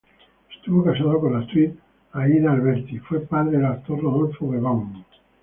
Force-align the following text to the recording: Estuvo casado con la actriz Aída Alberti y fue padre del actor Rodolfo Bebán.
Estuvo 0.57 0.83
casado 0.83 1.19
con 1.19 1.33
la 1.33 1.41
actriz 1.45 1.69
Aída 2.13 2.53
Alberti 2.53 2.95
y 2.95 2.97
fue 2.97 3.19
padre 3.19 3.57
del 3.57 3.67
actor 3.67 4.01
Rodolfo 4.01 4.49
Bebán. 4.49 5.03